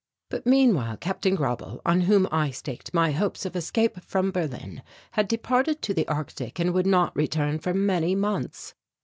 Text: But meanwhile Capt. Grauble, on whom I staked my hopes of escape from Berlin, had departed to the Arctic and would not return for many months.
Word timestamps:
But 0.29 0.47
meanwhile 0.47 0.97
Capt. 0.97 1.25
Grauble, 1.35 1.79
on 1.85 2.01
whom 2.01 2.27
I 2.31 2.49
staked 2.49 2.91
my 2.91 3.11
hopes 3.11 3.45
of 3.45 3.55
escape 3.55 4.01
from 4.01 4.31
Berlin, 4.31 4.81
had 5.11 5.27
departed 5.27 5.83
to 5.83 5.93
the 5.93 6.07
Arctic 6.07 6.57
and 6.57 6.73
would 6.73 6.87
not 6.87 7.15
return 7.15 7.59
for 7.59 7.71
many 7.75 8.15
months. 8.15 8.73